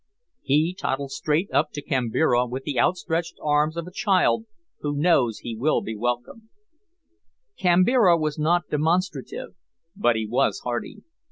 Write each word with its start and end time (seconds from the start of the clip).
He 0.41 0.73
toddled 0.73 1.11
straight 1.11 1.51
up 1.51 1.69
to 1.73 1.81
Kambira 1.83 2.47
with 2.47 2.63
the 2.63 2.79
outstretched 2.79 3.35
arms 3.39 3.77
of 3.77 3.85
a 3.85 3.91
child 3.91 4.47
who 4.79 4.95
knows 4.95 5.37
he 5.41 5.55
will 5.55 5.79
be 5.83 5.95
welcomed. 5.95 6.49
Kambira 7.59 8.17
was 8.17 8.39
not 8.39 8.67
demonstrative, 8.67 9.49
but 9.95 10.15
he 10.15 10.25
was 10.27 10.61
hearty. 10.63 11.03